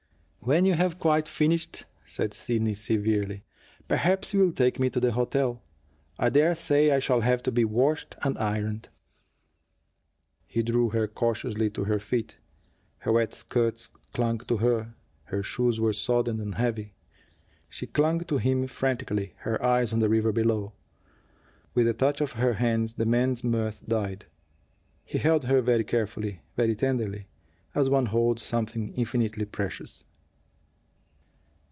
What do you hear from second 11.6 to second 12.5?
to her feet.